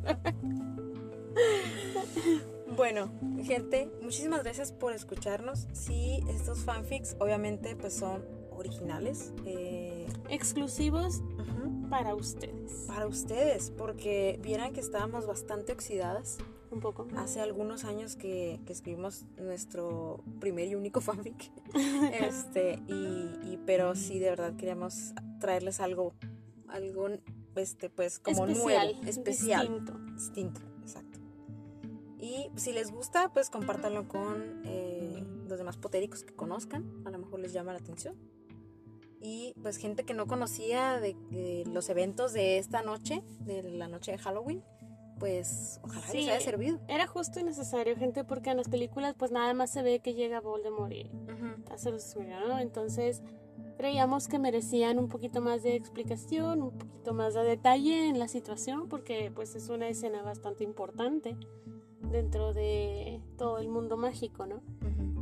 Bueno, 2.77 3.11
gente, 3.45 3.91
muchísimas 4.01 4.43
gracias 4.43 4.73
por 4.73 4.93
escucharnos. 4.93 5.67
Sí, 5.73 6.25
estos 6.31 6.61
fanfics 6.61 7.17
obviamente 7.19 7.77
pues 7.77 7.95
son 7.95 8.25
originales. 8.53 9.33
eh, 9.45 10.07
Exclusivos 10.29 11.21
para 11.91 12.15
ustedes. 12.15 12.85
para 12.87 13.07
ustedes, 13.07 13.73
porque 13.77 14.39
vieran 14.43 14.73
que 14.73 14.81
estábamos 14.81 15.27
bastante 15.27 15.73
oxidadas. 15.73 16.39
Un 16.71 16.81
poco. 16.81 17.07
Hace 17.17 17.41
algunos 17.41 17.85
años 17.85 18.15
que, 18.17 18.61
que 18.65 18.73
escribimos 18.73 19.25
nuestro 19.37 20.23
primer 20.39 20.69
y 20.69 20.75
único 20.77 21.01
fanfic. 21.03 21.51
este, 22.13 22.81
y, 22.87 22.93
y- 23.53 23.61
pero 23.67 23.95
sí, 23.97 24.19
de 24.19 24.31
verdad 24.31 24.55
queríamos 24.57 25.13
traerles 25.41 25.81
algo, 25.81 26.15
algo 26.69 27.09
este, 27.57 27.91
pues 27.91 28.21
como 28.21 28.47
especial. 28.47 28.93
nuevo, 28.95 29.09
especial. 29.09 29.69
distinto. 29.69 29.99
Distinto, 30.15 30.61
exacto. 30.83 31.19
Y 32.19 32.51
si 32.57 32.73
les 32.73 32.93
gusta, 32.93 33.33
pues 33.33 33.51
compártanlo 33.51 34.07
con 34.07 34.63
eh, 34.65 35.25
los 35.49 35.59
demás 35.59 35.77
potéricos 35.77 36.23
que 36.23 36.35
conozcan. 36.35 37.03
A 37.07 37.11
lo 37.11 37.19
mejor 37.19 37.41
les 37.41 37.53
llama 37.53 37.73
la 37.73 37.79
atención. 37.79 38.15
Y 39.23 39.55
pues 39.63 39.77
gente 39.77 40.05
que 40.05 40.15
no 40.15 40.27
conocía 40.27 41.01
de, 41.01 41.15
de 41.31 41.65
los 41.67 41.89
eventos 41.89 42.33
de 42.33 42.59
esta 42.59 42.83
noche, 42.83 43.23
de 43.41 43.63
la 43.73 43.89
noche 43.89 44.13
de 44.13 44.19
Halloween, 44.19 44.63
pues 45.21 45.79
ojalá 45.85 46.01
les 46.01 46.11
Sí. 46.11 46.29
haya 46.31 46.41
servido. 46.41 46.81
Era 46.89 47.07
justo 47.07 47.39
y 47.39 47.45
necesario, 47.45 47.95
gente, 47.97 48.25
porque 48.25 48.51
en 48.51 48.57
las 48.57 48.69
películas 48.69 49.15
pues 49.17 49.31
nada 49.31 49.55
más 49.55 49.71
se 49.71 49.83
ve 49.83 50.01
que 50.01 50.15
llega 50.15 50.41
Voldemort 50.41 50.93
y 50.93 51.11
hace 51.71 51.93
lo 51.93 52.01
suyo, 52.01 52.41
¿no? 52.49 52.59
Entonces 52.59 53.23
creíamos 53.77 54.27
que 54.29 54.39
merecían 54.39 54.99
un 54.99 55.09
poquito 55.09 55.41
más 55.41 55.63
de 55.63 55.77
explicación, 55.77 56.63
un 56.63 56.77
poquito 56.77 57.15
más 57.15 57.35
de 57.35 57.43
detalle 57.45 58.09
en 58.09 58.19
la 58.19 58.27
situación, 58.29 58.89
porque 58.89 59.31
pues 59.33 59.55
es 59.55 59.69
una 59.69 59.89
escena 59.89 60.23
bastante 60.23 60.65
importante 60.65 61.37
dentro 62.11 62.53
de 62.53 63.21
todo 63.37 63.59
el 63.59 63.69
mundo 63.69 63.97
mágico, 63.97 64.47
¿no? 64.47 64.63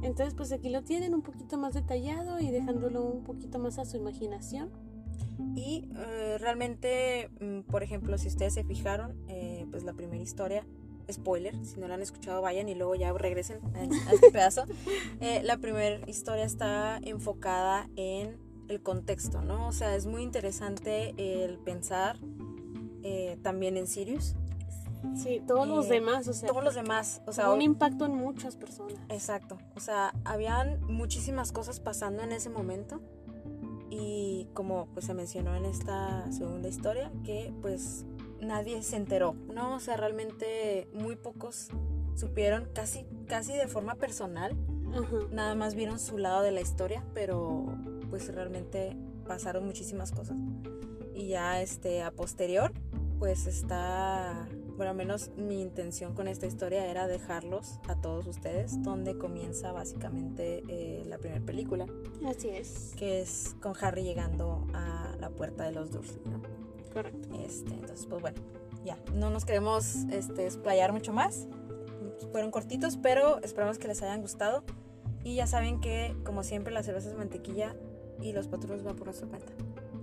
Entonces 0.03 0.35
pues 0.35 0.53
aquí 0.53 0.71
lo 0.71 0.83
tienen 0.85 1.13
un 1.13 1.23
poquito 1.23 1.59
más 1.59 1.75
detallado 1.75 2.39
y 2.41 2.51
dejándolo 2.51 3.03
un 3.05 3.25
poquito 3.25 3.59
más 3.59 3.79
a 3.81 3.85
su 3.85 3.97
imaginación. 3.97 4.71
Y 5.55 5.89
eh, 5.97 6.39
realmente, 6.39 7.31
mm, 7.41 7.61
por 7.71 7.83
ejemplo, 7.83 8.17
si 8.19 8.29
ustedes 8.29 8.55
se 8.55 8.65
fijaron, 8.65 9.17
eh, 9.29 9.67
pues 9.71 9.85
la 9.85 9.93
primera 9.93 10.23
historia, 10.23 10.65
spoiler, 11.11 11.55
si 11.65 11.81
no 11.81 11.89
la 11.89 11.95
han 11.95 12.03
escuchado 12.03 12.43
vayan 12.43 12.69
y 12.69 12.75
luego 12.75 12.95
ya 12.95 13.13
regresen 13.13 13.61
a, 13.75 14.11
a 14.11 14.13
este 14.13 14.31
pedazo. 14.31 14.65
Eh, 15.21 15.43
la 15.43 15.57
primera 15.59 15.99
historia 16.09 16.45
está 16.45 17.01
enfocada 17.03 17.89
en 17.97 18.39
el 18.69 18.83
contexto, 18.83 19.43
¿no? 19.43 19.67
O 19.67 19.73
sea, 19.73 19.97
es 19.97 20.07
muy 20.07 20.23
interesante 20.23 21.15
el 21.17 21.59
pensar 21.59 22.19
eh, 23.03 23.39
también 23.43 23.77
en 23.77 23.87
Sirius. 23.87 24.37
Sí, 25.15 25.41
todos 25.47 25.67
los 25.67 25.89
demás, 25.89 26.27
o 26.29 26.33
sea, 26.33 26.49
Todos 26.49 26.65
los 26.65 26.75
demás, 26.75 27.23
o 27.27 27.33
sea, 27.33 27.51
un 27.51 27.63
impacto 27.63 28.05
en 28.05 28.15
muchas 28.15 28.57
personas. 28.57 28.99
Exacto. 29.09 29.57
O 29.77 29.81
sea, 29.81 30.13
habían 30.25 30.83
muchísimas 30.83 31.53
cosas 31.53 31.81
pasando 31.81 32.23
en 32.23 32.33
ese 32.33 32.51
momento. 32.51 33.01
Y 33.91 34.49
como 34.55 34.87
pues 34.93 35.07
se 35.07 35.15
mencionó 35.15 35.57
en 35.57 35.65
esta 35.65 36.31
segunda 36.33 36.69
historia, 36.69 37.11
que 37.25 37.53
pues 37.63 38.05
nadie 38.41 38.83
se 38.83 38.97
enteró, 38.97 39.35
¿no? 39.53 39.75
O 39.75 39.81
sea, 39.81 39.97
realmente 39.97 40.89
muy 40.93 41.17
pocos 41.17 41.69
supieron, 42.15 42.69
casi, 42.75 43.07
casi 43.27 43.53
de 43.55 43.69
forma 43.69 43.95
personal, 43.95 44.57
nada 45.31 45.55
más 45.55 45.75
vieron 45.75 45.99
su 45.99 46.19
lado 46.19 46.43
de 46.43 46.51
la 46.51 46.61
historia, 46.61 47.05
pero 47.15 47.67
pues 48.11 48.33
realmente 48.35 48.97
pasaron 49.27 49.65
muchísimas 49.65 50.13
cosas. 50.13 50.37
Y 51.15 51.29
ya 51.29 51.63
este, 51.63 52.03
a 52.03 52.11
posterior, 52.11 52.73
pues 53.19 53.47
está, 53.47 54.49
bueno, 54.79 54.93
al 54.93 54.97
menos 54.97 55.33
mi 55.37 55.61
intención 55.61 56.15
con 56.15 56.29
esta 56.29 56.47
historia 56.47 56.87
era 56.87 57.07
dejarlos 57.07 57.81
a 57.89 58.01
todos 58.01 58.27
ustedes, 58.27 58.83
donde 58.83 59.19
comienza 59.19 59.73
básicamente 59.73 60.63
eh, 60.69 61.03
la 61.05 61.19
primera 61.19 61.45
película, 61.45 61.87
Así 62.25 62.49
es, 62.49 62.95
que 62.97 63.21
es 63.21 63.57
con 63.61 63.75
Harry 63.81 64.05
llegando 64.05 64.67
a 64.73 65.17
la 65.21 65.31
puerta 65.31 65.65
de 65.65 65.73
los 65.73 65.91
Dursley, 65.91 66.23
¿no? 66.31 66.41
correcto. 66.89 67.29
Este, 67.45 67.75
entonces, 67.75 68.07
pues 68.07 68.23
bueno, 68.23 68.39
ya, 68.85 68.97
no 69.15 69.31
nos 69.31 69.45
queremos 69.45 70.05
este, 70.11 70.45
explayar 70.45 70.93
mucho 70.93 71.13
más. 71.13 71.47
Fueron 72.33 72.51
cortitos, 72.51 72.97
pero 72.97 73.41
esperamos 73.43 73.79
que 73.79 73.89
les 73.89 74.03
hayan 74.03 74.21
gustado. 74.21 74.65
Y 75.25 75.35
ya 75.35 75.47
saben 75.47 75.81
que, 75.81 76.17
como 76.25 76.43
siempre, 76.43 76.73
las 76.73 76.87
cervezas 76.87 77.17
mantequilla 77.17 77.75
y 78.21 78.33
los 78.33 78.49
patrullos 78.49 78.85
van 78.85 78.97
por 78.97 79.07
nuestra 79.07 79.29
cuenta. 79.29 79.53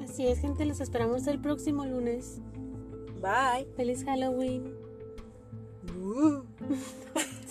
Así 0.03 0.27
es, 0.27 0.39
gente, 0.39 0.65
los 0.65 0.81
esperamos 0.81 1.25
el 1.27 1.39
próximo 1.39 1.85
lunes. 1.85 2.41
Bye. 3.25 3.65
Feliz 3.75 4.05
Halloween. 4.05 4.75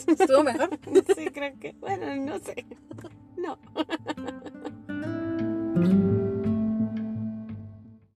¿Estuvo 0.06 0.44
mejor? 0.44 0.70
Sí, 1.16 1.26
creo 1.32 1.58
que. 1.58 1.72
Bueno, 1.80 2.14
no 2.14 2.38
sé. 2.38 2.64
No. 3.37 3.58